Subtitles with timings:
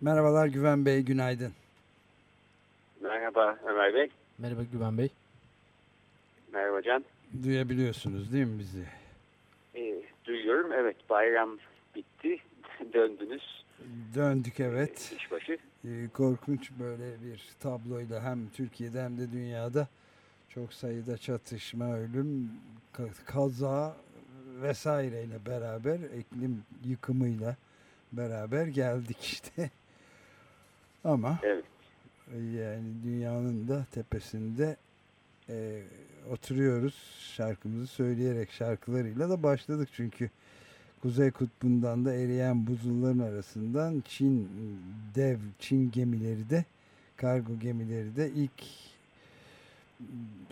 [0.00, 1.52] Merhabalar Güven Bey, günaydın.
[3.00, 4.10] Merhaba Ömer Bey.
[4.38, 5.08] Merhaba Güven Bey.
[6.52, 7.04] Merhaba Can.
[7.44, 8.84] Duyabiliyorsunuz değil mi bizi?
[9.74, 10.72] E, duyuyorum.
[10.72, 11.58] Evet bayram
[11.96, 12.38] bitti.
[12.92, 13.64] Döndünüz.
[14.14, 15.14] Döndük evet.
[15.16, 15.58] İşbaşı.
[15.84, 19.88] E, korkunç böyle bir tabloyla hem Türkiye'de hem de dünyada
[20.48, 22.50] çok sayıda çatışma, ölüm,
[23.26, 23.96] kaza
[24.62, 27.56] vesaireyle beraber iklim yıkımıyla
[28.12, 29.70] beraber geldik işte.
[31.04, 31.64] Ama evet.
[32.34, 34.76] yani dünyanın da tepesinde
[35.48, 35.82] e,
[36.30, 36.94] oturuyoruz
[37.36, 40.30] şarkımızı söyleyerek şarkılarıyla da başladık çünkü
[41.02, 44.48] Kuzey Kutbu'ndan da eriyen buzulların arasından Çin
[45.14, 46.64] dev Çin gemileri de
[47.16, 48.64] kargo gemileri de ilk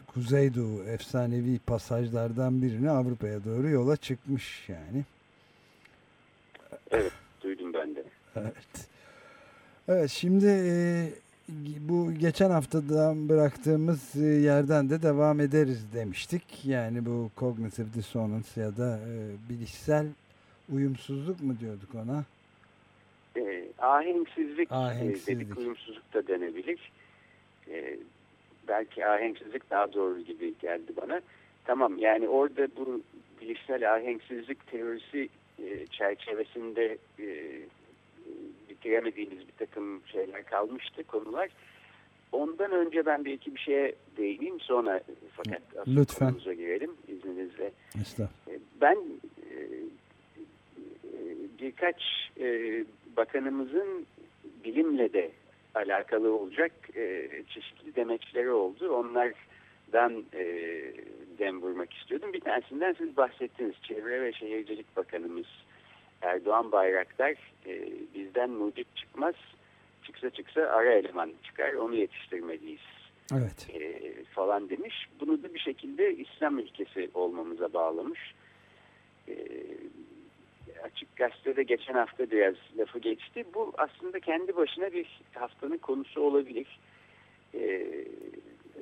[0.06, 5.04] Kuzeydoğu efsanevi pasajlardan birini Avrupa'ya doğru yola çıkmış yani.
[6.90, 7.12] Evet
[7.42, 8.04] duydum ben de.
[8.36, 8.88] Evet.
[9.88, 11.08] Evet şimdi e,
[11.88, 16.64] bu geçen haftadan bıraktığımız e, yerden de devam ederiz demiştik.
[16.64, 19.14] Yani bu cognitive dissonance ya da e,
[19.48, 20.06] bilişsel
[20.72, 22.24] uyumsuzluk mu diyorduk ona?
[23.36, 24.72] E, ahenksizlik.
[24.72, 26.92] E, dedik uyumsuzluk da denebilir.
[27.70, 27.98] E,
[28.68, 31.20] belki ahenksizlik daha doğru gibi geldi bana.
[31.64, 33.00] Tamam yani orada bu
[33.40, 35.28] bilişsel ahenksizlik teorisi
[35.58, 37.26] e, çerçevesinde e,
[38.78, 41.48] bitiremediğimiz bir takım şeyler kalmıştı, konular.
[42.32, 45.00] Ondan önce ben bir iki bir şeye değineyim sonra
[45.32, 46.34] fakat Lütfen.
[46.44, 47.72] girelim izninizle.
[48.00, 48.60] Estağfurullah.
[48.80, 48.96] Ben
[49.42, 49.56] e,
[51.60, 52.02] birkaç
[52.40, 52.84] e,
[53.16, 54.06] bakanımızın
[54.64, 55.30] bilimle de
[55.74, 58.92] alakalı olacak e, çeşitli demeçleri oldu.
[58.92, 60.44] Onlardan e,
[61.38, 62.32] dem vurmak istiyordum.
[62.32, 63.74] Bir tanesinden siz bahsettiniz.
[63.82, 65.46] Çevre ve Şehircilik Bakanımız
[66.22, 67.34] Erdoğan Bayraktar
[67.66, 69.34] e, bizden mucit çıkmaz.
[70.02, 71.72] Çıksa çıksa ara eleman çıkar.
[71.72, 72.80] Onu yetiştirmeliyiz.
[73.32, 73.70] Evet.
[73.74, 75.08] E, falan demiş.
[75.20, 78.34] Bunu da bir şekilde İslam ülkesi olmamıza bağlamış.
[79.28, 79.34] E,
[80.82, 83.44] Açık Gazete'de geçen hafta biraz lafı geçti.
[83.54, 86.78] Bu aslında kendi başına bir haftanın konusu olabilir.
[87.54, 88.04] Ee,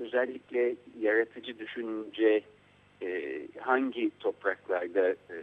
[0.00, 2.42] özellikle yaratıcı düşünce
[3.06, 5.36] e, hangi topraklarda e,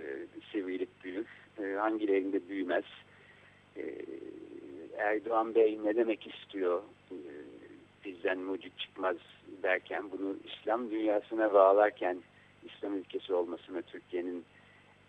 [0.52, 1.28] sivrilik büyür,
[1.64, 2.86] e, hangilerinde büyümez.
[3.78, 3.84] E,
[4.98, 6.82] Erdoğan Bey ne demek istiyor
[7.12, 7.18] e,
[8.06, 9.16] bizden mucit çıkmaz
[9.64, 12.18] derken bunu İslam dünyasına bağlarken
[12.66, 14.46] İslam ülkesi olmasına Türkiye'nin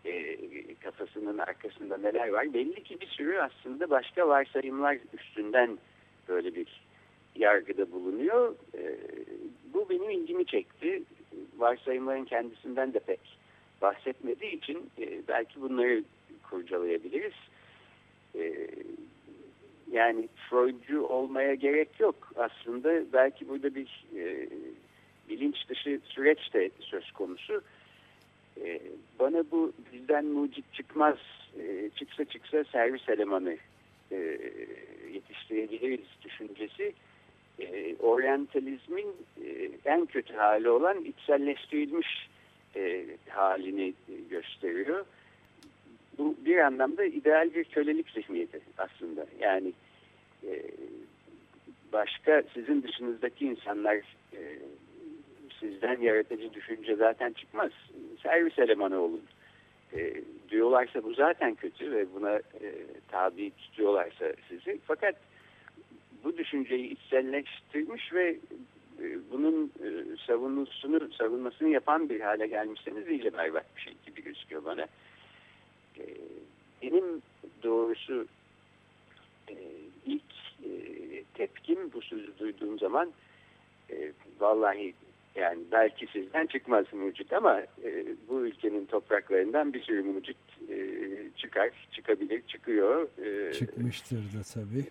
[0.04, 0.36] e,
[0.74, 2.54] kafasının arkasında neler var.
[2.54, 5.78] Belli ki bir sürü aslında başka varsayımlar üstünden
[6.28, 6.84] böyle bir
[7.36, 8.54] yargıda bulunuyor.
[8.74, 8.96] E,
[9.74, 11.02] bu benim ilgimi çekti.
[11.58, 13.20] Varsayımların kendisinden de pek
[13.82, 16.04] bahsetmediği için e, belki bunları
[16.50, 17.34] kurcalayabiliriz.
[18.34, 18.70] E,
[19.92, 22.32] yani Freudcu olmaya gerek yok.
[22.36, 24.48] Aslında belki burada bir e,
[25.28, 27.62] bilinç dışı süreç de söz konusu.
[28.60, 28.80] E,
[29.18, 31.18] bana bu bizden mucit çıkmaz,
[31.58, 33.56] e, çıksa çıksa servis elemanı
[34.12, 34.16] e,
[35.12, 36.94] yetiştirebiliriz düşüncesi
[37.60, 39.06] e, oryantalizmin
[39.44, 42.28] e, en kötü hali olan içselleştirilmiş
[42.76, 43.94] e, halini
[44.30, 45.04] gösteriyor.
[46.18, 49.26] Bu bir anlamda ideal bir kölelik zihniyeti aslında.
[49.40, 49.72] Yani
[50.46, 50.62] e,
[51.92, 53.96] başka sizin dışınızdaki insanlar
[54.32, 54.40] e,
[55.60, 57.70] sizden yaratıcı düşünce zaten çıkmaz.
[58.22, 59.22] Servis elemanı olun.
[59.96, 60.14] E,
[60.50, 62.70] diyorlarsa bu zaten kötü ve buna e,
[63.08, 64.78] tabi tutuyorlarsa sizi.
[64.86, 65.14] Fakat
[66.24, 68.36] bu düşünceyi içselleştirmiş ve
[69.02, 74.64] e, bunun e, savunusunu, savunmasını yapan bir hale gelmişseniz iyice berbat bir şey gibi gözüküyor
[74.64, 74.86] bana.
[75.98, 76.04] E,
[76.82, 77.22] benim
[77.62, 78.26] doğrusu
[80.06, 80.22] ilk
[81.34, 83.12] tepkim bu sözü duyduğum zaman
[84.40, 84.94] vallahi
[85.34, 87.62] yani belki sizden çıkmaz mucit ama
[88.28, 90.36] bu ülkenin topraklarından bir sürü mucit
[91.36, 93.08] çıkar, çıkabilir, çıkıyor.
[93.52, 94.84] Çıkmıştır da tabii.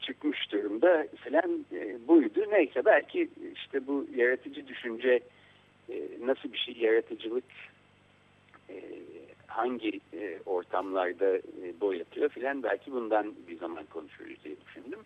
[0.00, 2.44] Çıkmış durumda falan e, buydu.
[2.50, 5.20] Neyse belki işte bu yaratıcı düşünce
[5.88, 5.94] e,
[6.26, 7.44] nasıl bir şey yaratıcılık
[8.70, 8.76] e,
[9.46, 15.00] hangi e, ortamlarda e, boyatıyor filan belki bundan bir zaman konuşuruz diye düşündüm.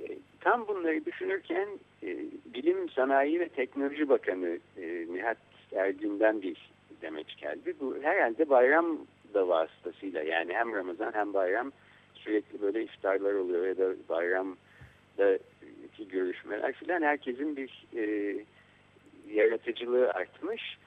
[0.00, 0.04] E,
[0.40, 1.68] tam bunları düşünürken
[2.02, 2.16] e,
[2.54, 5.38] Bilim, Sanayi ve Teknoloji Bakanı e, Nihat
[5.72, 6.70] Ergün'den bir
[7.02, 7.74] demeç geldi.
[7.80, 8.98] Bu herhalde bayram
[9.34, 11.72] da vasıtasıyla yani hem Ramazan hem bayram
[12.24, 15.38] sürekli böyle iftarlar oluyor ya da bayramda
[15.96, 18.34] ki görüşmeler filan herkesin bir e,
[19.34, 20.78] yaratıcılığı artmış.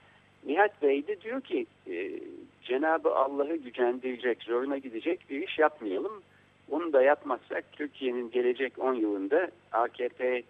[0.46, 2.20] Nihat Bey de diyor ki e,
[2.64, 6.24] Cenab-ı Allah'ı gücendirecek, zoruna gidecek bir iş yapmayalım.
[6.72, 10.44] Onu da yapmazsak Türkiye'nin gelecek 10 yılında AKP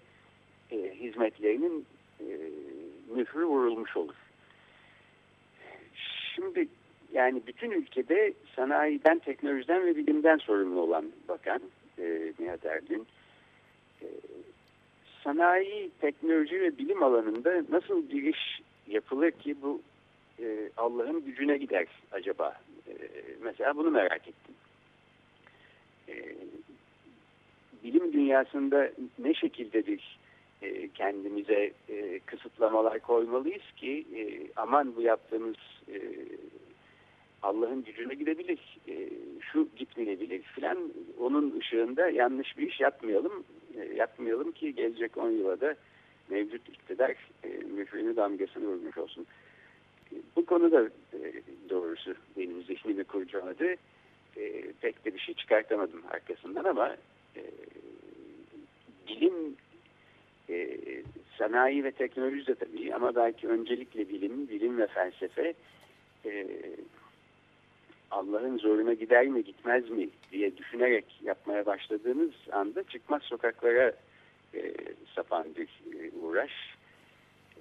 [0.72, 1.86] e, hizmetlerinin
[2.19, 2.25] e,
[3.16, 4.16] mührü vurulmuş olur.
[6.36, 6.68] Şimdi
[7.13, 11.62] yani bütün ülkede sanayiden, teknolojiden ve bilimden sorumlu olan bakan
[12.00, 13.07] e, Nihat Ergün
[14.01, 14.07] e,
[15.24, 19.81] sanayi, teknoloji ve bilim alanında nasıl bir iş yapılır ki bu
[20.39, 22.54] e, Allah'ın gücüne gider acaba?
[22.88, 22.94] E,
[23.42, 24.56] mesela bunu merak ettim.
[26.09, 26.36] E,
[27.83, 30.18] bilim dünyasında ne şekilde bir
[30.62, 34.21] e, kendimize e, kısıtlamalar koymalıyız ki e,
[34.56, 35.56] aman bu yaptığımız
[35.94, 36.01] e,
[37.48, 39.10] Allah'ın gücüne gidebilir, e,
[39.52, 40.78] şu gitmeyebilir filan
[41.20, 43.44] onun ışığında yanlış bir iş yapmayalım.
[43.78, 45.76] E, yapmayalım ki gelecek 10 yıla da
[46.30, 49.26] mevcut iktidar e, mührünü damgasını vurmuş olsun.
[50.36, 51.20] Bu konuda e,
[51.70, 53.76] doğrusu benim zihnimi kurcaladı.
[54.38, 56.96] E, pek de bir şey çıkartamadım arkasından ama
[57.36, 57.42] e,
[59.08, 59.34] bilim
[61.38, 65.54] sanayi ve teknoloji de tabii ama belki öncelikle bilim, bilim ve felsefe
[68.12, 73.94] Allah'ın zoruna gider mi gitmez mi diye düşünerek yapmaya başladığınız anda çıkmaz sokaklara
[74.54, 74.74] e,
[75.15, 75.69] sapan bir
[76.00, 76.51] e, uğraş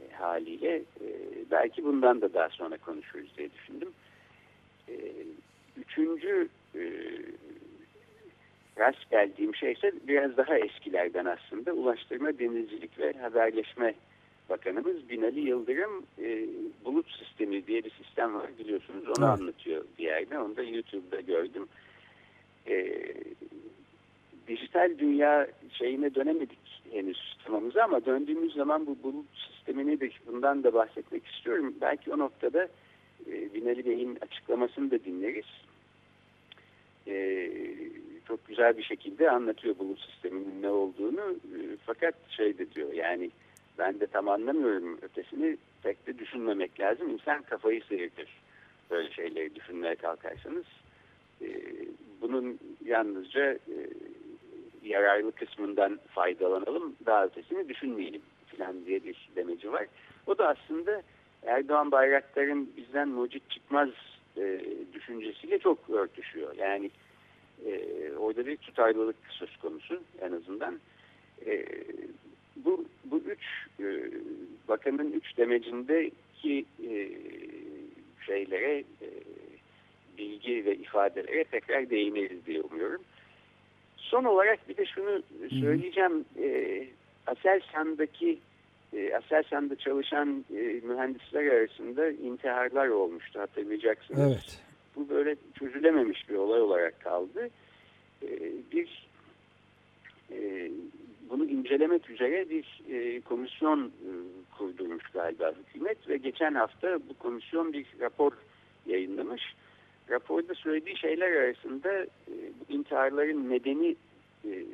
[0.01, 1.09] e, haliyle e,
[1.51, 3.93] belki bundan da daha sonra konuşuruz diye düşündüm.
[4.89, 4.95] E,
[5.77, 6.83] üçüncü e,
[8.79, 13.95] rast geldiğim şey ise biraz daha eskilerden aslında Ulaştırma, Denizcilik ve Haberleşme
[14.51, 16.47] Bakanımız Binali Yıldırım e,
[16.85, 19.41] bulut sistemi diye bir sistem var biliyorsunuz onu evet.
[19.41, 21.67] anlatıyor bir yerde onu da YouTube'da gördüm.
[22.69, 23.05] E,
[24.49, 26.59] dijital dünya şeyine dönemedik
[26.93, 31.75] henüz tamamıza ama döndüğümüz zaman bu bulut sistemini de bundan da bahsetmek istiyorum.
[31.81, 32.69] Belki o noktada
[33.27, 35.47] e, Binali Bey'in açıklamasını da dinleriz.
[37.07, 37.51] E,
[38.29, 41.21] çok güzel bir şekilde anlatıyor bulut sisteminin ne olduğunu.
[41.21, 43.31] E, fakat şey de diyor yani
[43.79, 47.11] ben de tam anlamıyorum ötesini pek de düşünmemek lazım.
[47.11, 48.29] İnsan kafayı sıyırtır
[48.91, 50.65] böyle şeyleri düşünmeye kalkarsanız.
[51.43, 51.49] E,
[52.21, 53.77] bunun yalnızca e,
[54.83, 58.23] yararlı kısmından faydalanalım daha ötesini düşünmeyelim
[58.57, 59.87] falan diye bir demeci var.
[60.27, 61.03] O da aslında
[61.43, 63.89] Erdoğan Bayraktar'ın bizden mucit çıkmaz
[64.37, 64.61] e,
[64.93, 66.55] düşüncesiyle çok örtüşüyor.
[66.57, 66.91] Yani
[67.67, 70.81] e, orada bir tutarlılık söz konusu en azından.
[71.47, 71.65] E,
[72.65, 74.11] bu, bu üç e,
[74.69, 77.09] bakanın üç demecindeki e,
[78.27, 79.09] şeylere e,
[80.19, 83.03] bilgi ve ifadelere tekrar değiniriz diye umuyorum.
[83.97, 85.23] Son olarak bir de şunu
[85.61, 86.25] söyleyeceğim.
[86.43, 86.83] E,
[87.27, 88.39] Aselsan'daki
[88.93, 94.21] e, Aselsan'da çalışan e, mühendisler arasında intiharlar olmuştu hatırlayacaksınız.
[94.21, 94.61] Evet.
[94.97, 97.51] Bu böyle çözülememiş bir olay olarak kaldı.
[98.23, 98.29] E,
[98.73, 99.06] bir
[101.67, 104.11] incelemek üzere bir e, komisyon e,
[104.59, 108.33] kurdurmuş galiba hükümet ve geçen hafta bu komisyon bir rapor
[108.87, 109.43] yayınlamış.
[110.11, 112.35] Raporda söylediği şeyler arasında e,
[112.69, 113.97] intiharların nedeni
[114.45, 114.65] e,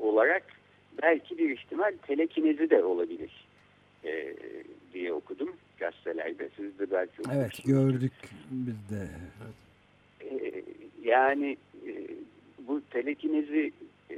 [0.00, 0.42] olarak
[1.02, 3.46] belki bir ihtimal telekinezi de olabilir
[4.04, 4.34] e,
[4.92, 6.48] diye okudum gazetelerde.
[6.56, 8.12] Siz de belki Evet gördük
[8.50, 9.08] biz de.
[10.30, 10.62] E,
[11.02, 11.92] yani e,
[12.68, 13.72] bu telekinezi
[14.10, 14.16] e,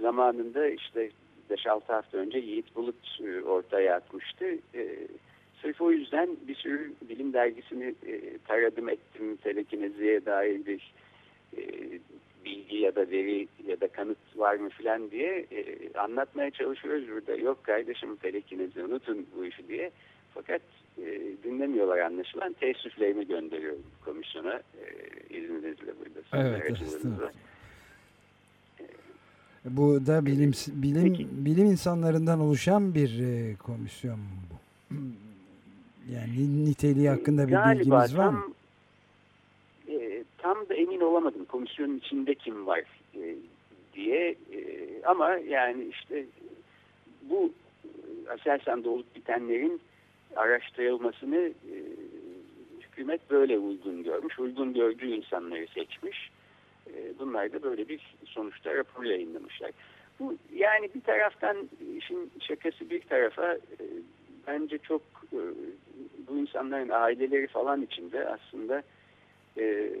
[0.00, 1.10] zamanında işte
[1.54, 4.44] 5-6 hafta önce Yiğit Bulut e, ortaya atmıştı.
[4.74, 4.98] E,
[5.62, 10.92] sırf o yüzden bir sürü bilim dergisini e, taradım ettim telekineziye dair bir
[12.44, 17.34] bilgi ya da veri ya da kanıt var mı filan diye e, anlatmaya çalışıyoruz burada.
[17.36, 19.90] Yok kardeşim telekinezi unutun bu işi diye.
[20.34, 20.62] Fakat
[20.98, 22.52] e, dinlemiyorlar anlaşılan.
[22.52, 24.86] Teessüflerimi gönderiyorum komisyona e,
[25.36, 26.48] izninizle burada.
[26.48, 26.80] Evet,
[29.64, 31.28] bu da bilim bilim Peki.
[31.32, 34.18] bilim insanlarından oluşan bir e, komisyon
[34.50, 34.94] bu.
[36.12, 38.52] Yani niteliği hakkında bir Galiba bilgimiz var mı?
[39.88, 42.82] E, tam da emin olamadım komisyonun içinde kim var
[43.14, 43.34] e,
[43.94, 44.58] diye e,
[45.04, 46.24] ama yani işte
[47.30, 47.52] bu
[48.30, 49.80] Aselsan'da olup bitenlerin
[50.36, 51.76] araştırılmasını e,
[52.80, 54.38] hükümet böyle uygun görmüş.
[54.38, 56.30] Uygun gördüğü insanları seçmiş.
[56.86, 59.70] E, bunlar da böyle bir sonuçta rapor yayınlamışlar.
[60.20, 63.84] Bu yani bir taraftan işin şakası bir tarafa e,
[64.46, 65.38] bence çok e,
[66.28, 68.82] bu insanların aileleri falan içinde aslında
[69.58, 69.92] e,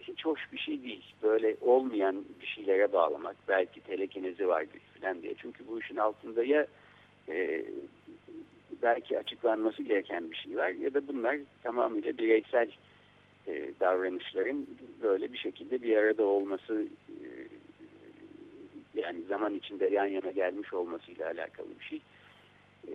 [0.00, 1.14] hiç hoş bir şey değil.
[1.22, 3.36] Böyle olmayan bir şeylere bağlamak.
[3.48, 5.34] Belki telekinezi vardır falan diye.
[5.34, 6.66] Çünkü bu işin altında ya
[7.28, 7.64] e,
[8.82, 12.70] belki açıklanması gereken bir şey var ya da bunlar tamamıyla bireysel
[13.46, 14.66] e, davranışların
[15.02, 17.26] böyle bir şekilde bir arada olması e,
[18.94, 22.00] yani zaman içinde yan yana gelmiş olmasıyla alakalı bir şey.
[22.88, 22.94] E,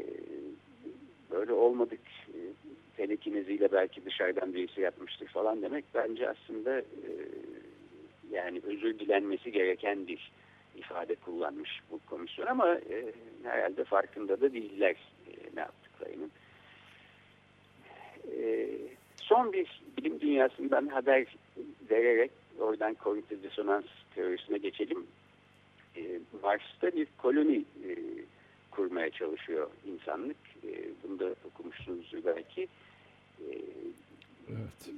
[1.31, 2.39] böyle olmadık e,
[2.97, 7.11] telekineziyle belki dışarıdan birisi yapmıştır falan demek bence aslında e,
[8.31, 10.31] yani özür dilenmesi gereken bir
[10.75, 13.13] ifade kullanmış bu komisyon ama e,
[13.43, 14.95] herhalde farkında da değiller
[15.27, 16.31] e, ne yaptıklarının.
[18.37, 18.67] E,
[19.27, 21.25] son bir bilim dünyasından haber
[21.89, 25.07] vererek oradan kognitif disonans teorisine geçelim.
[25.97, 27.89] E, Mars'ta bir koloni e,
[28.71, 30.37] kurmaya çalışıyor insanlık.
[30.63, 30.69] E,
[31.03, 32.61] bunu da okumuşsunuzdur belki.
[33.41, 33.47] E,
[34.49, 34.95] evet.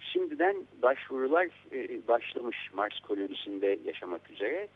[0.00, 4.68] Şimdiden başvurular e, başlamış Mars kolonisinde yaşamak üzere.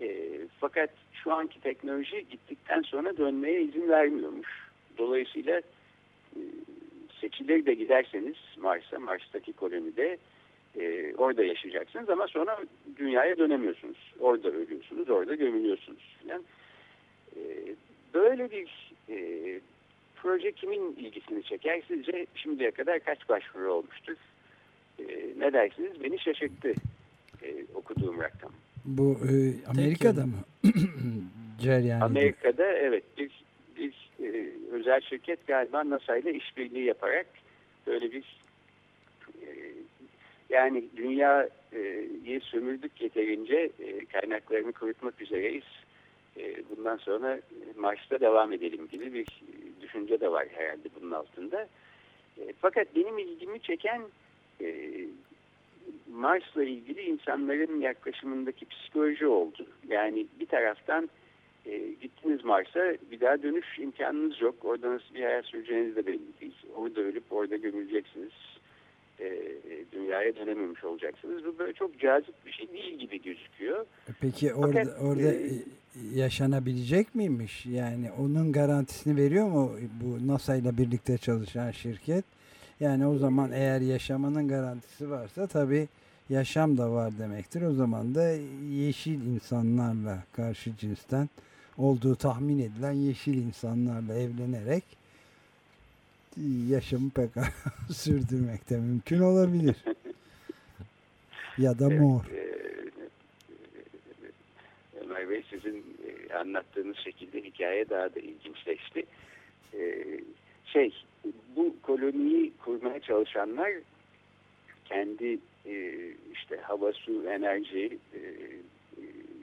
[0.00, 4.48] E, fakat şu anki teknoloji gittikten sonra dönmeye izin vermiyormuş.
[4.98, 5.62] Dolayısıyla
[6.36, 6.40] e,
[7.24, 10.18] seçilir de giderseniz Mars'a, Mars'taki kolonide
[10.80, 12.58] e, orada yaşayacaksınız ama sonra
[12.96, 14.14] dünyaya dönemiyorsunuz.
[14.20, 16.42] Orada ölüyorsunuz, orada gömülüyorsunuz falan.
[17.36, 17.40] E,
[18.14, 19.18] böyle bir e,
[20.16, 21.82] proje kimin ilgisini çeker?
[21.88, 24.16] Sizce şimdiye kadar kaç başvuru olmuştur?
[24.98, 25.04] E,
[25.38, 26.04] ne dersiniz?
[26.04, 26.74] Beni şaşırttı
[27.42, 28.52] e, okuduğum rakam.
[28.84, 29.32] Bu e,
[29.66, 30.38] Amerika'da mı?
[32.00, 33.30] Amerika'da evet bir,
[33.76, 37.26] bir e, özel şirket galiba NASA ile işbirliği yaparak
[37.86, 38.24] böyle bir
[39.42, 39.48] e,
[40.48, 45.64] yani dünyayı sömürdük yeterince e, kaynaklarını kurutmak üzereyiz.
[46.36, 47.40] E, bundan sonra
[47.76, 49.26] Mars'ta devam edelim gibi bir
[49.80, 51.68] düşünce de var herhalde bunun altında.
[52.60, 54.02] Fakat benim ilgimi çeken
[54.60, 54.94] e,
[56.12, 59.66] Mars'la ilgili insanların yaklaşımındaki psikoloji oldu.
[59.88, 61.10] Yani bir taraftan
[61.66, 64.54] e, gittiniz Mars'a bir daha dönüş imkanınız yok.
[64.62, 66.54] Orada nasıl bir hayat süreceğiniz de belli değil.
[66.76, 68.32] Orada ölüp orada gömüleceksiniz.
[69.20, 69.54] E,
[69.92, 71.44] dünyaya dönememiş olacaksınız.
[71.44, 73.86] Bu böyle çok cazip bir şey değil gibi gözüküyor.
[74.20, 75.50] Peki orada Fakat, orada e,
[76.14, 77.66] yaşanabilecek miymiş?
[77.66, 82.24] Yani onun garantisini veriyor mu bu NASA ile birlikte çalışan şirket?
[82.80, 85.88] Yani o zaman eğer yaşamanın garantisi varsa tabii
[86.28, 87.62] yaşam da var demektir.
[87.62, 88.28] O zaman da
[88.70, 91.28] yeşil insanlarla karşı cinsten
[91.78, 94.84] olduğu tahmin edilen yeşil insanlarla evlenerek
[96.68, 97.30] yaşamı pek
[97.92, 99.76] sürdürmek de mümkün olabilir.
[101.58, 102.20] ya da mor.
[102.32, 102.92] Evet,
[105.00, 105.84] Ömer Bey sizin
[106.40, 109.06] anlattığınız şekilde hikaye daha da ilginçleşti.
[110.64, 110.94] Şey,
[111.56, 113.72] bu koloniyi kurmaya çalışanlar
[114.84, 115.94] kendi e,
[116.32, 118.20] işte hava, su, enerji e,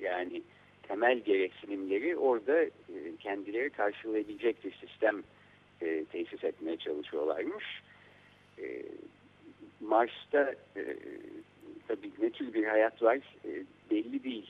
[0.02, 0.42] yani
[0.92, 2.72] temel gereksinimleri orada e,
[3.20, 5.24] kendileri karşılayabilecek bir sistem
[5.82, 7.66] e, tesis etmeye çalışıyorlarmış.
[8.60, 8.82] E,
[9.80, 10.56] Mars'ta
[11.88, 13.20] tabii ne tür bir hayat var
[13.92, 14.50] belli değil.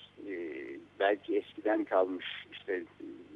[1.00, 2.84] Belki eskiden kalmış işte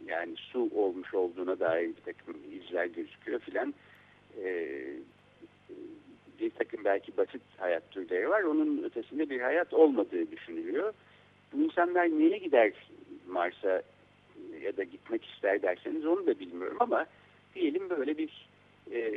[0.07, 3.73] yani su olmuş olduğuna dair bir takım izler gözüküyor filan.
[6.39, 8.41] Bir takım belki basit hayat türleri var.
[8.43, 10.93] Onun ötesinde bir hayat olmadığı düşünülüyor.
[11.53, 12.73] Bu insanlar niye gider
[13.27, 13.81] Mars'a
[14.61, 17.05] ya da gitmek ister derseniz onu da bilmiyorum ama
[17.55, 18.47] diyelim böyle bir
[18.91, 19.11] e,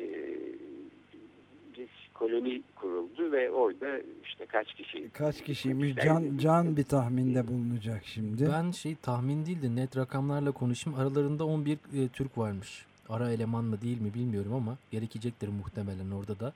[1.76, 8.02] bir koloni kuruldu ve orada işte kaç kişi kaç kişiymiş can can bir tahminde bulunacak
[8.04, 8.48] şimdi.
[8.52, 10.98] Ben şey tahmin değil de net rakamlarla konuşayım.
[10.98, 12.86] Aralarında 11 e, Türk varmış.
[13.08, 16.52] Ara eleman mı değil mi bilmiyorum ama gerekecektir muhtemelen orada da.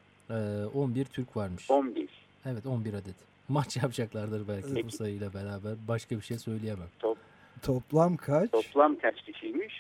[0.75, 1.71] 11 ee, Türk varmış.
[1.71, 2.09] 11.
[2.47, 3.32] Evet 11 adet.
[3.53, 4.87] Maç yapacaklardır belki Peki.
[4.87, 5.75] bu sayıyla beraber.
[5.89, 6.89] Başka bir şey söyleyemem.
[6.99, 7.19] Top,
[7.63, 8.51] toplam kaç?
[8.51, 9.75] Toplam kaç kişiymiş?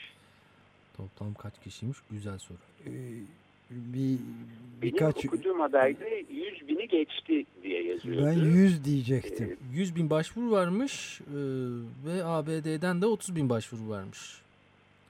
[0.97, 1.99] Toplam kaç kişiymiş?
[2.11, 2.59] Güzel soru.
[2.87, 2.91] Ee,
[3.71, 4.19] bir,
[4.83, 5.17] birkaç...
[5.17, 8.27] Benim okuduğum haberde 100 bini geçti diye yazıyordu.
[8.27, 9.59] Ben 100 diyecektim.
[9.73, 11.39] Ee, 100 bin başvuru varmış e,
[12.07, 14.43] ve ABD'den de 30 bin başvuru varmış.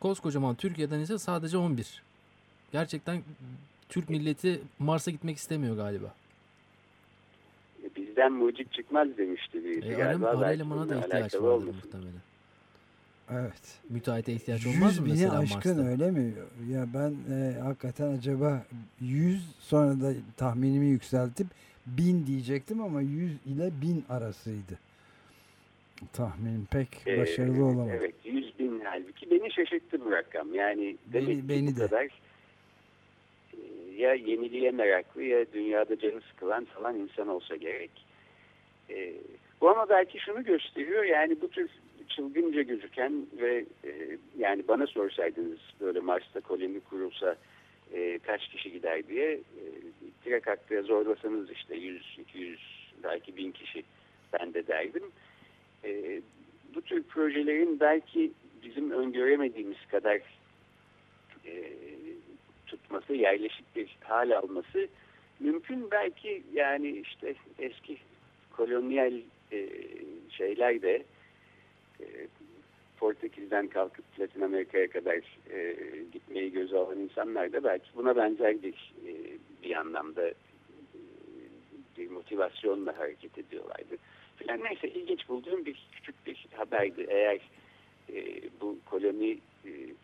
[0.01, 2.03] Koskocaman Türkiye'den ise sadece 11.
[2.73, 3.23] Gerçekten
[3.89, 6.15] Türk milleti Mars'a gitmek istemiyor galiba.
[8.23, 9.89] Bizden mucit çıkmaz demişti birisi.
[9.89, 12.13] E, galiba ara elemana da ihtiyaç vardır muhtemelen.
[13.31, 13.79] Evet.
[13.91, 15.89] Müteahhite ihtiyaç olmaz 100 mı mesela aşkın Mars'ta?
[15.91, 16.33] öyle mi?
[16.71, 18.63] Ya ben e, hakikaten acaba
[19.01, 21.47] 100 sonra da tahminimi yükseltip
[21.87, 24.79] 1000 diyecektim ama 100 ile 1000 arasıydı.
[26.13, 27.91] Tahminim pek Ee, başarılı olamadı.
[28.01, 30.55] Evet 100 bin halbuki beni şaşırttı bu rakam.
[30.55, 31.87] Yani demek Beni- ki beni bu de.
[31.87, 33.59] kadar e,
[33.99, 37.91] ya yeniliğe meraklı ya dünyada canı sıkılan falan insan olsa gerek.
[38.91, 39.15] E,
[39.61, 41.71] bu ama belki şunu gösteriyor yani bu tür
[42.09, 47.37] çılgınca gözüken ve e, yani bana sorsaydınız böyle Mars'ta koloni kurulsa
[47.93, 49.65] e, kaç kişi gider diye e,
[50.25, 52.61] direkt aklıya zorlasanız işte 100, 200
[53.05, 53.85] belki 1000 kişi
[54.33, 55.03] ben de derdim.
[55.85, 56.21] E,
[56.75, 58.33] bu tür projelerin belki
[58.65, 60.21] bizim öngöremediğimiz kadar
[61.47, 61.73] e,
[62.67, 64.89] tutması, yerleşik bir hal alması
[65.41, 65.91] mümkün.
[65.91, 67.99] Belki yani işte eski
[68.57, 69.13] kolonyal
[69.53, 69.69] e,
[70.31, 71.03] şeyler de
[72.01, 72.07] e,
[72.99, 75.17] Portekiz'den kalkıp Latin Amerika'ya kadar
[75.51, 75.77] e,
[76.13, 79.13] gitmeyi göze alan insanlar da belki buna benzer bir, e,
[79.63, 80.35] bir anlamda e,
[81.99, 83.97] bir motivasyonla hareket ediyorlardı.
[84.37, 87.07] Falan neyse ilginç bulduğum bir küçük bir haberdi.
[87.09, 87.41] Eğer
[88.15, 89.39] e, bu koloni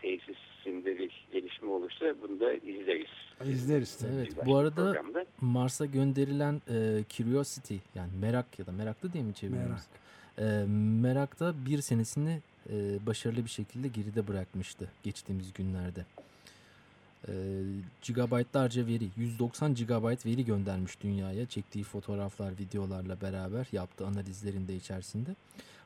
[0.03, 3.11] tesisinde bir gelişme olursa bunu da izleriz.
[3.45, 4.13] İzleriz tabii.
[4.15, 5.25] Evet, bu arada programda.
[5.41, 9.83] Mars'a gönderilen e, Curiosity yani merak ya da meraklı diye mi çeviriyoruz?
[10.39, 10.63] Merak.
[10.63, 10.67] E,
[11.03, 16.05] merakta bir senesini e, başarılı bir şekilde geride bırakmıştı geçtiğimiz günlerde.
[17.29, 17.33] E,
[18.03, 25.31] gigabaytlarca veri, 190 gigabayt veri göndermiş dünyaya çektiği fotoğraflar, videolarla beraber yaptığı analizlerin de içerisinde.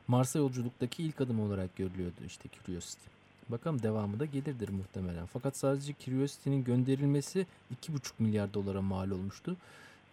[0.07, 3.09] Mars'a yolculuktaki ilk adım olarak görülüyordu işte Curiosity.
[3.49, 5.25] Bakalım devamı da gelirdir muhtemelen.
[5.25, 7.47] Fakat sadece Curiosity'nin gönderilmesi
[7.81, 9.57] 2,5 milyar dolara mal olmuştu.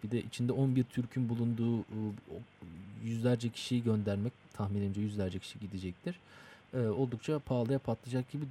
[0.03, 1.83] Bir de içinde 11 Türk'ün bulunduğu e,
[3.03, 6.19] yüzlerce kişiyi göndermek tahminimce yüzlerce kişi gidecektir.
[6.73, 8.45] E, oldukça pahalıya patlayacak gibi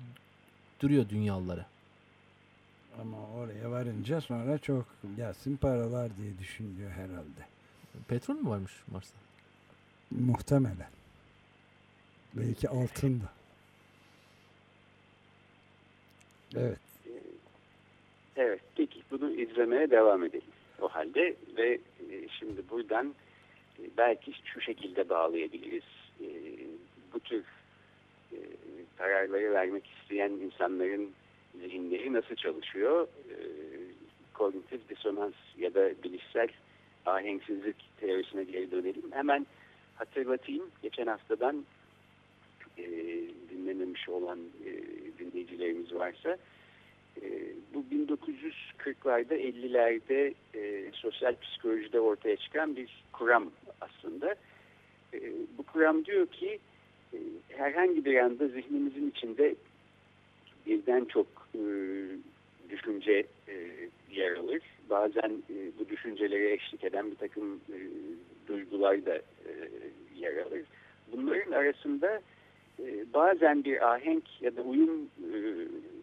[0.80, 1.66] duruyor dünyalara.
[3.00, 7.46] Ama oraya varınca sonra çok gelsin paralar diye düşünüyor herhalde.
[8.08, 9.18] Petrol mü varmış Mars'ta?
[10.10, 10.90] Muhtemelen.
[12.34, 13.39] Belki altın da.
[16.56, 16.78] Evet.
[18.36, 21.72] Evet, peki bunu izlemeye devam edelim o halde ve
[22.10, 23.14] e, şimdi buradan
[23.78, 25.84] e, belki şu şekilde bağlayabiliriz.
[26.20, 26.26] E,
[27.14, 27.44] bu tür
[28.96, 31.10] kararları vermek isteyen insanların
[31.60, 33.08] zihinleri nasıl çalışıyor?
[34.34, 36.48] Kognitif disonans ya da bilişsel
[37.06, 39.12] ahenksizlik teorisine geri dönelim.
[39.12, 39.46] Hemen
[39.94, 40.70] hatırlatayım.
[40.82, 41.64] Geçen haftadan
[43.70, 44.72] dinlememiş olan e,
[45.18, 46.36] dinleyicilerimiz varsa
[47.22, 47.26] e,
[47.74, 54.34] bu 1940'larda 50'lerde e, sosyal psikolojide ortaya çıkan bir kuram aslında.
[55.14, 55.18] E,
[55.58, 56.58] bu kuram diyor ki
[57.14, 59.54] e, herhangi bir anda zihnimizin içinde
[60.66, 61.62] birden çok e,
[62.70, 63.54] düşünce e,
[64.10, 64.62] yer alır.
[64.90, 67.78] Bazen e, bu düşüncelere eşlik eden bir takım e,
[68.48, 69.52] duygular da e,
[70.16, 70.62] yer alır.
[71.12, 72.20] Bunların arasında
[72.86, 75.38] e, bazen bir ahenk ya da uyum e,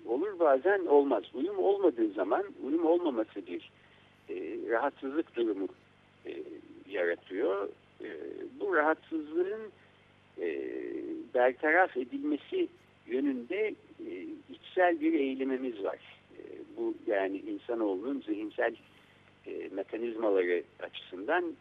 [0.06, 1.24] olur bazen olmaz.
[1.34, 3.72] Uyum olmadığı zaman uyum olmaması bir
[4.30, 4.36] e,
[4.70, 5.68] rahatsızlık durumu
[6.90, 7.70] yaratıyor.
[8.60, 9.62] Bu rahatsızlığın
[11.34, 12.68] bertaraf edilmesi
[13.08, 13.76] yönünde
[14.50, 16.00] içsel bir eğilimimiz var.
[16.78, 18.76] Bu yani insanoğlunun zihinsel
[19.72, 21.54] mekanizmaları açısından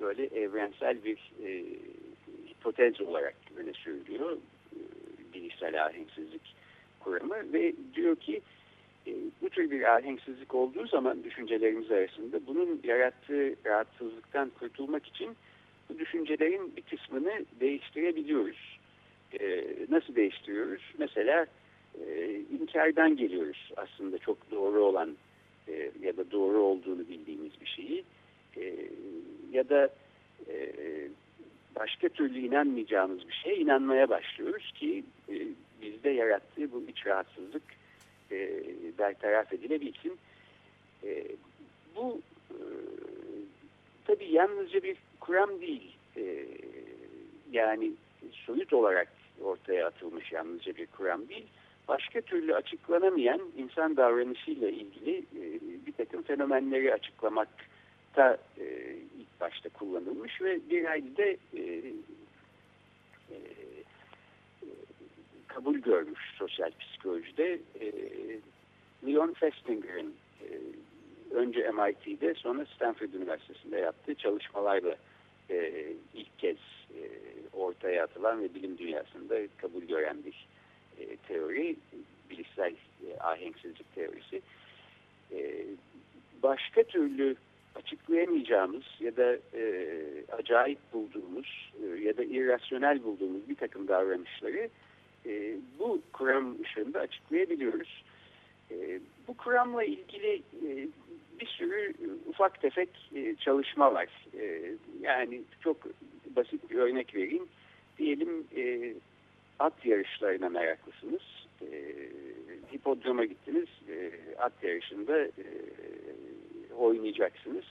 [0.00, 1.64] böyle evrensel bir e,
[3.00, 4.36] olarak öne sürülüyor
[5.36, 6.56] bilişsel ahenksizlik
[7.00, 8.40] kuramı ve diyor ki
[9.06, 15.36] e, bu tür bir ahenksizlik olduğu zaman düşüncelerimiz arasında bunun yarattığı rahatsızlıktan kurtulmak için
[15.88, 18.78] bu düşüncelerin bir kısmını değiştirebiliyoruz.
[19.40, 20.82] E, nasıl değiştiriyoruz?
[20.98, 21.46] Mesela
[22.06, 25.16] e, inkardan geliyoruz aslında çok doğru olan
[26.00, 28.04] ya da doğru olduğunu bildiğimiz bir şeyi
[29.52, 29.90] ya da
[31.80, 35.34] başka türlü inanmayacağımız bir şeye inanmaya başlıyoruz ki e,
[35.82, 37.62] bizde yarattığı bu iç rahatsızlık
[38.30, 38.62] e,
[38.98, 40.18] bertaraf edilebilsin.
[41.04, 41.24] E,
[41.96, 42.58] bu e,
[44.06, 45.96] tabii yalnızca bir kuram değil.
[46.16, 46.46] E,
[47.52, 47.92] yani
[48.32, 49.08] soyut olarak
[49.42, 51.46] ortaya atılmış yalnızca bir kuram değil.
[51.88, 55.42] Başka türlü açıklanamayan insan davranışıyla ilgili e,
[55.86, 58.64] bir takım fenomenleri açıklamakta e,
[59.40, 61.62] başta kullanılmış ve halde e,
[63.30, 63.36] e,
[65.46, 67.58] kabul görmüş sosyal psikolojide.
[67.80, 67.92] E,
[69.06, 70.46] Leon Festinger'in e,
[71.34, 74.96] önce MIT'de sonra Stanford Üniversitesi'nde yaptığı çalışmalarla
[75.50, 76.56] e, ilk kez
[76.90, 77.00] e,
[77.52, 80.46] or, ortaya atılan ve bilim dünyasında kabul gören bir
[81.00, 81.76] e, teori,
[82.30, 82.72] bilişsel
[83.06, 84.42] e, ahenksizlik teorisi.
[85.32, 85.64] E,
[86.42, 87.36] başka türlü
[87.76, 89.94] açıklayamayacağımız ya da e,
[90.38, 94.68] acayip bulduğumuz e, ya da irrasyonel bulduğumuz bir takım davranışları
[95.26, 98.04] e, bu kuram ışığında açıklayabiliyoruz.
[98.70, 100.88] E, bu kuramla ilgili e,
[101.40, 101.94] bir sürü
[102.26, 104.08] ufak tefek e, çalışma var.
[104.40, 105.76] E, yani çok
[106.36, 107.46] basit bir örnek vereyim.
[107.98, 108.94] Diyelim e,
[109.58, 111.22] at yarışlarına meraklısınız.
[111.62, 111.94] E,
[112.72, 113.68] hipodroma gittiniz.
[113.88, 115.46] E, at yarışında e,
[116.78, 117.64] oynayacaksınız.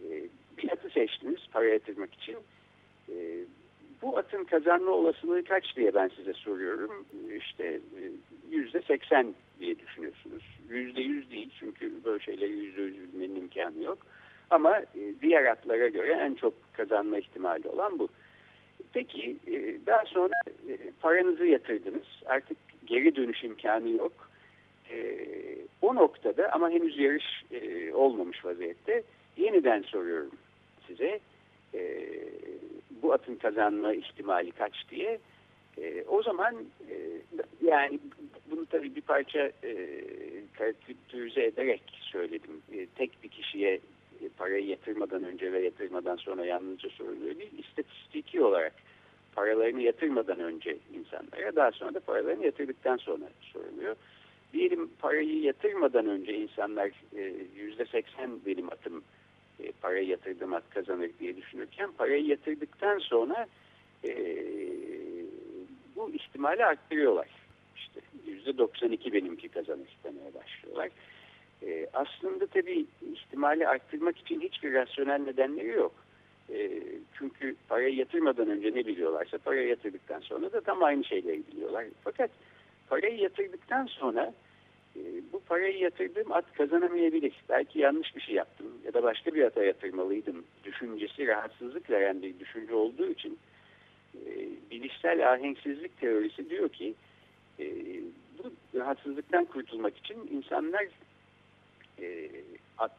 [0.00, 0.06] E,
[0.58, 2.36] bir atı seçtiniz para yatırmak için.
[3.08, 3.14] E,
[4.02, 7.06] bu atın kazanma olasılığı kaç diye ben size soruyorum.
[7.36, 7.80] İşte
[8.50, 10.42] yüzde seksen diye düşünüyorsunuz.
[10.70, 13.98] Yüzde yüz değil çünkü böyle şeyleri yüzde yüz bilmenin imkanı yok.
[14.50, 14.82] Ama
[15.22, 18.08] diğer atlara göre en çok kazanma ihtimali olan bu.
[18.92, 19.36] Peki
[19.86, 20.34] daha sonra
[21.00, 22.06] paranızı yatırdınız.
[22.26, 24.25] Artık geri dönüş imkanı yok.
[25.82, 27.44] O noktada ama henüz yarış
[27.94, 29.02] olmamış vaziyette
[29.36, 30.30] yeniden soruyorum
[30.86, 31.20] size
[33.02, 35.18] bu atın kazanma ihtimali kaç diye.
[35.78, 36.54] E, o zaman
[36.90, 36.94] e,
[37.64, 37.98] yani
[38.50, 39.76] bunu tabii bir parça e,
[40.58, 42.62] karikatürize ederek söyledim.
[42.72, 43.74] E, tek bir kişiye
[44.22, 47.58] e, parayı yatırmadan önce ve yatırmadan sonra yalnızca soruluyor değil.
[47.58, 48.72] İstatistiki olarak
[49.34, 53.96] paralarını yatırmadan önce insanlara daha sonra da paralarını yatırdıktan sonra soruluyor.
[54.56, 56.90] Diyelim parayı yatırmadan önce insanlar
[57.56, 59.04] yüzde seksen benim atım
[59.60, 63.46] e, parayı yatırdığım at kazanır diye düşünürken parayı yatırdıktan sonra
[64.04, 64.10] e,
[65.96, 67.28] bu ihtimali arttırıyorlar.
[67.76, 70.88] İşte yüzde 92 benimki kazanır demeye başlıyorlar.
[71.62, 75.94] E, aslında tabii ihtimali arttırmak için hiçbir rasyonel nedenleri yok.
[76.52, 76.82] E,
[77.18, 81.84] çünkü parayı yatırmadan önce ne biliyorlarsa parayı yatırdıktan sonra da tam aynı şeyleri biliyorlar.
[82.04, 82.30] Fakat
[82.88, 84.45] parayı yatırdıktan sonra e,
[85.32, 87.34] bu parayı yatırdığım at kazanamayabilir.
[87.48, 90.44] Belki yanlış bir şey yaptım ya da başka bir ata yatırmalıydım.
[90.64, 93.38] Düşüncesi rahatsızlık veren bir düşünce olduğu için
[94.14, 94.30] e,
[94.70, 96.94] bilişsel ahenksizlik teorisi diyor ki
[97.60, 97.66] e,
[98.38, 100.86] bu rahatsızlıktan kurtulmak için insanlar
[102.00, 102.30] e,
[102.78, 102.92] at,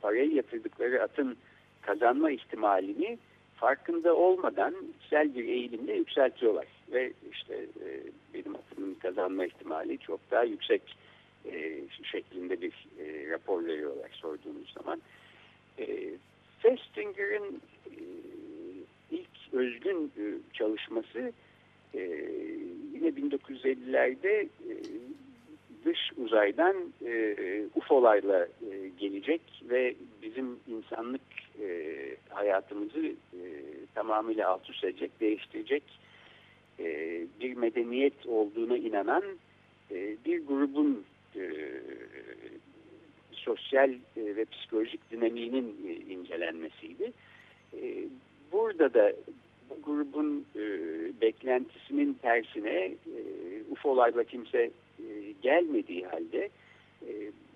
[0.00, 1.36] parayı yatırdıkları atın
[1.82, 3.18] kazanma ihtimalini
[3.54, 6.66] farkında olmadan içsel bir eğilimle yükseltiyorlar.
[6.92, 7.88] Ve işte e,
[8.34, 10.96] benim atımın kazanma ihtimali çok daha yüksek
[11.52, 15.02] e, şeklinde bir e, rapor veriyorlar sorduğunuz zaman.
[15.78, 16.10] E,
[16.58, 17.96] Festinger'ın e,
[19.10, 21.32] ilk özgün e, çalışması
[21.94, 22.00] e,
[22.94, 24.74] yine 1950'lerde e,
[25.84, 26.76] dış uzaydan
[27.06, 27.36] e,
[27.74, 31.20] UFO'larla e, gelecek ve bizim insanlık
[31.62, 31.96] e,
[32.28, 33.42] hayatımızı e,
[33.94, 35.82] tamamıyla alt üst edecek, değiştirecek
[36.78, 36.84] e,
[37.40, 39.22] bir medeniyet olduğuna inanan
[39.90, 41.04] e, bir grubun
[41.36, 41.80] e,
[43.44, 47.12] sosyal e, ve psikolojik dinamiğinin e, incelenmesiydi.
[48.52, 49.12] Burada da
[49.70, 50.44] bu grubun
[51.20, 52.94] beklentisinin tersine e,
[53.70, 54.70] UFO'larla kimse
[55.42, 56.48] gelmediği halde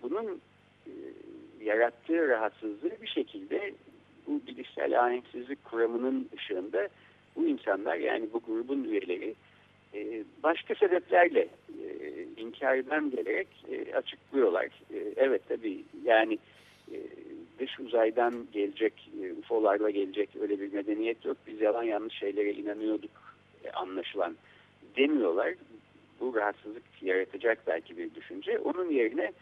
[0.03, 0.41] bunun
[1.61, 3.73] yarattığı rahatsızlığı bir şekilde
[4.27, 6.89] bu bilişsel ahenksizlik kuramının ışığında
[7.37, 9.35] bu insanlar yani bu grubun üyeleri
[10.43, 11.49] başka sebeplerle
[12.39, 14.69] e, inkardan gelerek e, açıklıyorlar.
[15.17, 16.39] evet tabii yani
[17.59, 21.37] dış uzaydan gelecek, UFO'larla gelecek öyle bir medeniyet yok.
[21.47, 23.11] Biz yalan yanlış şeylere inanıyorduk
[23.75, 24.37] anlaşılan
[24.97, 25.55] demiyorlar.
[26.21, 28.59] Bu rahatsızlık yaratacak belki bir düşünce.
[28.59, 29.33] Onun yerine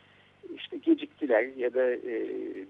[0.54, 2.26] işte geciktiler ya da e,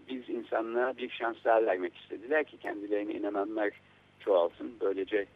[0.08, 3.70] biz insanlığa bir şans daha vermek istediler ki kendilerine inananlar
[4.20, 4.72] çoğalsın.
[4.80, 5.26] Böylece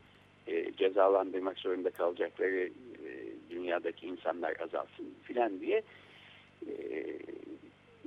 [0.47, 2.71] e, cezalandırmak zorunda kalacakları e,
[3.51, 5.83] dünyadaki insanlar azalsın filan diye
[6.67, 6.73] e,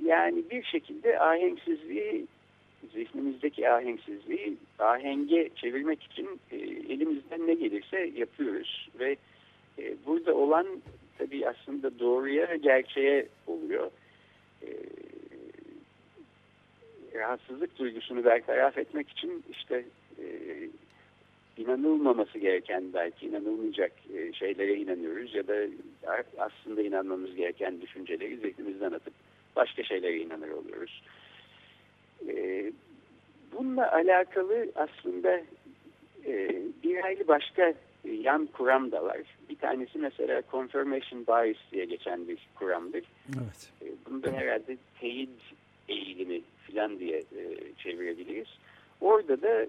[0.04, 2.26] yani bir şekilde ahenksizliği
[2.92, 6.56] zihnimizdeki ahenksizliği ahenge çevirmek için e,
[6.92, 9.16] elimizden ne gelirse yapıyoruz ve
[9.78, 10.66] e, burada olan
[11.18, 13.90] tabii aslında doğruya gerçeğe oluyor.
[17.14, 19.84] Rahatsızlık duygusunu bertaraf etmek için işte
[21.56, 25.54] inanılmaması gereken belki inanılmayacak e, şeylere inanıyoruz ya da
[26.38, 29.14] aslında inanmamız gereken düşünceleri zihnimizden atıp
[29.56, 31.02] başka şeylere inanır oluyoruz.
[32.28, 32.72] E,
[33.52, 35.40] bununla alakalı aslında
[36.26, 39.18] e, bir hayli başka yan kuram da var.
[39.50, 43.04] Bir tanesi mesela confirmation bias diye geçen bir kuramdır.
[43.28, 43.72] Evet.
[44.10, 45.30] Bunu herhalde teyit
[45.88, 47.22] eğilimi falan diye
[47.78, 48.48] çevirebiliriz.
[49.00, 49.66] Orada da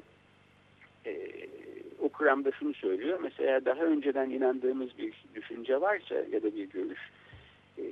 [1.99, 3.19] o kuramda şunu söylüyor.
[3.23, 6.99] Mesela daha önceden inandığımız bir düşünce varsa ya da bir görüş
[7.77, 7.83] e,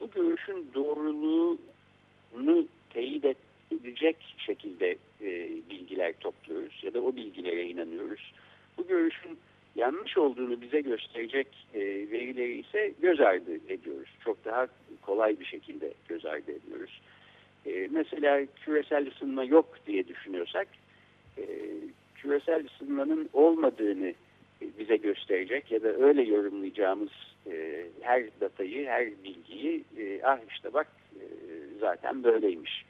[0.00, 3.24] bu görüşün doğruluğunu teyit
[3.70, 8.32] edecek şekilde e, bilgiler topluyoruz ya da o bilgilere inanıyoruz.
[8.78, 9.38] Bu görüşün
[9.76, 14.10] yanlış olduğunu bize gösterecek e, verileri ise göz ardı ediyoruz.
[14.24, 14.66] Çok daha
[15.02, 17.00] kolay bir şekilde göz ardı ediyoruz.
[17.66, 20.68] E, mesela küresel ısınma yok diye düşünüyorsak
[21.38, 21.44] e,
[22.22, 24.14] küresel ısınmanın olmadığını
[24.78, 27.10] bize gösterecek ya da öyle yorumlayacağımız
[27.46, 31.24] e, her datayı, her bilgiyi e, ah işte bak e,
[31.80, 32.84] zaten böyleymiş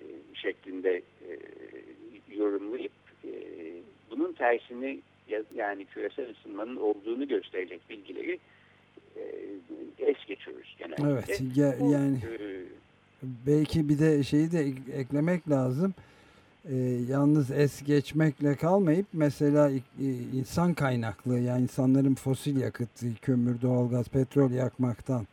[0.00, 1.30] e, şeklinde e,
[2.36, 2.92] yorumlayıp
[3.24, 3.30] e,
[4.10, 5.00] bunun tersini
[5.54, 8.38] yani küresel ısınmanın olduğunu gösterecek bilgileri
[9.16, 9.22] e,
[9.98, 11.02] es geçiyoruz genelde.
[11.12, 11.42] Evet
[11.82, 12.64] yani e,
[13.46, 14.60] belki bir de şeyi de
[15.00, 15.94] eklemek lazım.
[15.98, 16.09] E,
[17.08, 19.80] yalnız es geçmekle kalmayıp mesela e,
[20.32, 22.88] insan kaynaklı yani insanların fosil yakıt,
[23.22, 25.26] kömür, doğalgaz, petrol yakmaktan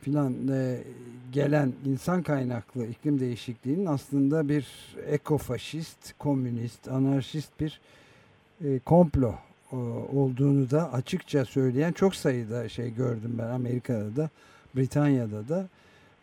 [0.00, 0.78] filan e,
[1.32, 4.66] gelen insan kaynaklı iklim değişikliğinin aslında bir
[5.06, 7.80] ekofaşist, komünist, anarşist bir
[8.64, 9.34] e, komplo
[9.72, 9.76] e,
[10.16, 14.30] olduğunu da açıkça söyleyen çok sayıda şey gördüm ben Amerika'da da,
[14.76, 15.68] Britanya'da da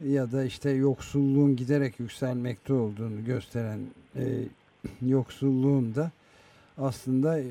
[0.06, 3.80] ya da işte yoksulluğun giderek yükselmekte olduğunu gösteren
[4.16, 4.24] e,
[5.02, 6.12] yoksulluğun da
[6.78, 7.46] aslında e,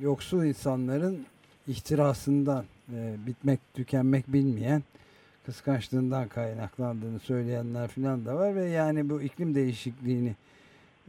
[0.00, 1.26] yoksul insanların
[1.68, 4.82] ihtirasından e, bitmek tükenmek bilmeyen
[5.46, 10.34] kıskançlığından kaynaklandığını söyleyenler filan da var ve yani bu iklim değişikliğini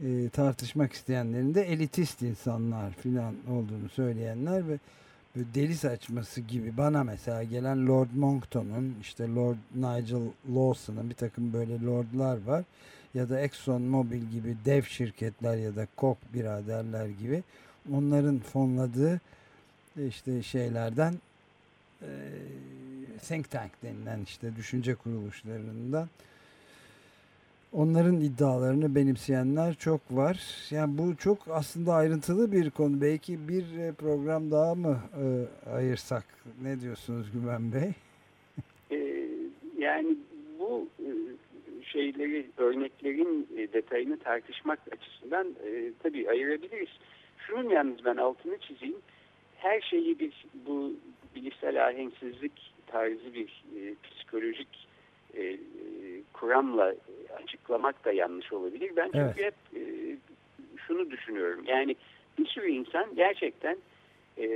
[0.04, 4.78] e, tartışmak isteyenlerin de elitist insanlar filan olduğunu söyleyenler ve
[5.36, 10.22] deli saçması gibi bana mesela gelen Lord Monckton'un işte Lord Nigel
[10.54, 12.64] Lawson'ın bir takım böyle lordlar var.
[13.14, 17.42] Ya da Exxon Mobil gibi dev şirketler ya da Koch biraderler gibi
[17.92, 19.20] onların fonladığı
[20.08, 21.14] işte şeylerden
[22.02, 22.08] e,
[23.22, 26.08] think tank denilen işte düşünce kuruluşlarından
[27.72, 30.66] onların iddialarını benimseyenler çok var.
[30.70, 33.00] Yani bu çok aslında ayrıntılı bir konu.
[33.00, 35.24] Belki bir e, program daha mı e,
[35.70, 36.24] ayırsak?
[36.62, 37.92] Ne diyorsunuz Güven Bey?
[38.90, 39.26] E,
[39.78, 40.16] yani
[40.58, 41.08] bu e,
[41.84, 46.90] şeyleri, örneklerin detayını tartışmak açısından e, tabii ayırabiliriz.
[47.38, 48.98] Şunun yalnız ben altını çizeyim.
[49.56, 50.92] Her şeyi bir bu
[51.36, 54.88] bilişsel ahenksizlik tarzı bir e, psikolojik
[55.36, 55.58] e,
[56.32, 56.94] kuramla
[57.42, 58.92] açıklamak da yanlış olabilir.
[58.96, 59.36] Ben çünkü evet.
[59.36, 59.82] hep e,
[60.86, 61.64] şunu düşünüyorum.
[61.66, 61.96] Yani
[62.38, 63.76] bir sürü insan gerçekten
[64.38, 64.46] e,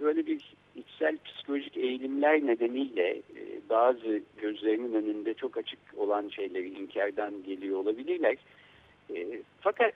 [0.00, 7.42] böyle bir içsel psikolojik eğilimler nedeniyle e, bazı gözlerinin önünde çok açık olan şeyleri inkardan
[7.42, 8.36] geliyor olabilirler.
[9.14, 9.94] E, fakat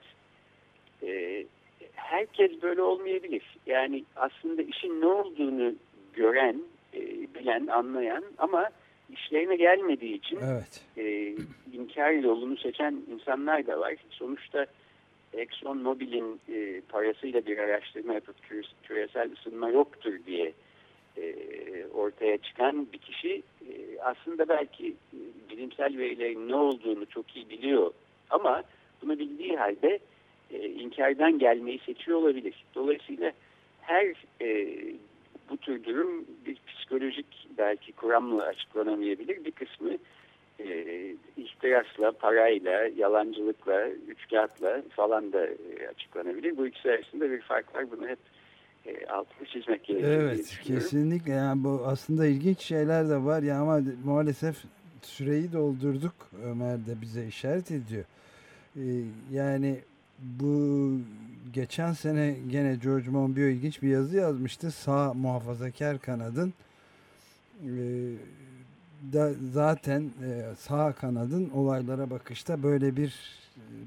[1.02, 1.44] e,
[1.92, 3.42] herkes böyle olmayabilir.
[3.66, 5.74] Yani aslında işin ne olduğunu
[6.14, 6.62] gören,
[6.94, 7.00] e,
[7.34, 8.70] bilen, anlayan ama
[9.12, 10.80] işlerine gelmediği için evet.
[10.96, 11.34] e,
[11.72, 13.94] inkar yolunu seçen insanlar da var.
[14.10, 14.66] Sonuçta
[15.32, 18.36] Exxon Mobil'in e, parasıyla bir araştırma yapıp
[18.82, 20.52] küresel ısınma yoktur diye
[21.16, 21.34] e,
[21.94, 25.18] ortaya çıkan bir kişi e, aslında belki e,
[25.50, 27.92] bilimsel verilerin ne olduğunu çok iyi biliyor
[28.30, 28.62] ama
[29.02, 29.98] bunu bildiği halde
[30.50, 32.64] e, inkardan gelmeyi seçiyor olabilir.
[32.74, 33.32] Dolayısıyla
[33.80, 34.76] her e,
[35.50, 39.44] bu tür durum bir psikolojik belki kuramla açıklanamayabilir.
[39.44, 39.90] Bir kısmı
[40.60, 40.96] e,
[41.36, 46.56] ihtirasla, parayla, yalancılıkla, üçkağıtla falan da e, açıklanabilir.
[46.56, 47.90] Bu ikisi arasında bir fark var.
[47.90, 48.18] Bunu hep
[48.86, 50.22] e, altını çizmek gerekiyor.
[50.22, 51.32] Evet, kesinlikle.
[51.32, 54.56] Yani bu aslında ilginç şeyler de var ya ama maalesef
[55.02, 56.14] süreyi doldurduk.
[56.44, 58.04] Ömer de bize işaret ediyor.
[58.76, 58.82] Ee,
[59.32, 59.78] yani
[60.18, 60.92] bu
[61.52, 64.70] geçen sene gene George Monbiot ilginç bir yazı yazmıştı.
[64.70, 66.54] Sağ muhafazakar kanadın
[67.64, 67.70] e,
[69.12, 73.14] da zaten e, sağ kanadın olaylara bakışta böyle bir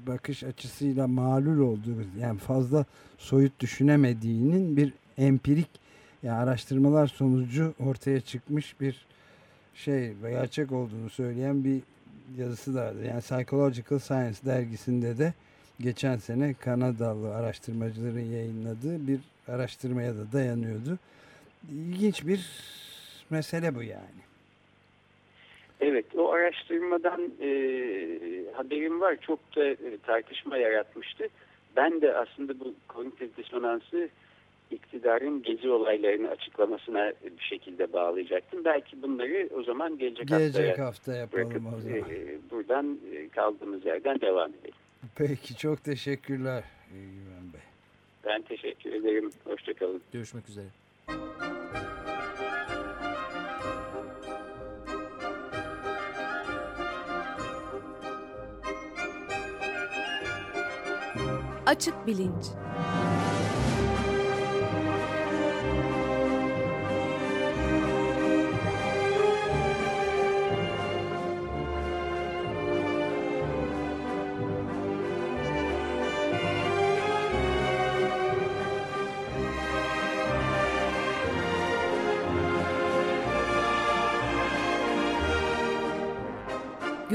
[0.06, 2.84] bakış açısıyla malul olduğu yani fazla
[3.18, 5.68] soyut düşünemediğinin bir empirik
[6.22, 9.06] yani araştırmalar sonucu ortaya çıkmış bir
[9.74, 11.80] şey gerçek olduğunu söyleyen bir
[12.38, 13.04] yazısı da vardı.
[13.08, 15.34] Yani Psychological Science dergisinde de
[15.82, 20.98] geçen sene Kanadalı araştırmacıların yayınladığı bir araştırmaya da dayanıyordu.
[21.72, 22.50] İlginç bir
[23.30, 24.20] mesele bu yani.
[25.80, 27.50] Evet o araştırmadan e,
[28.52, 29.16] haberim var.
[29.20, 31.28] Çok da e, tartışma yaratmıştı.
[31.76, 34.08] Ben de aslında bu kognitif disonansı
[34.70, 38.64] iktidarın gezi olaylarını açıklamasına bir şekilde bağlayacaktım.
[38.64, 42.10] Belki bunları o zaman gelecek, gelecek haftaya hafta yapalım bırakıp, o zaman.
[42.10, 44.74] E, buradan e, kaldığımız yerden devam edelim.
[45.14, 47.60] Peki çok teşekkürler Güven Bey.
[48.24, 49.30] Ben teşekkür ederim.
[49.44, 50.02] Hoşçakalın.
[50.12, 50.66] Görüşmek üzere.
[61.66, 62.44] Açık bilinç.